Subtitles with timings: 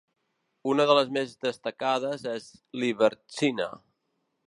[0.71, 2.51] Una de les més destacades és
[2.85, 3.73] Liberxina.